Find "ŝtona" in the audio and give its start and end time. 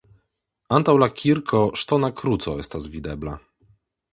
1.81-2.09